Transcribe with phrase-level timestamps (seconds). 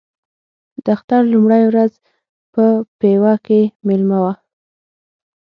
[0.83, 1.93] د اختر لومړۍ ورځ
[2.53, 2.65] په
[2.99, 4.33] پېوه کې مېله وه.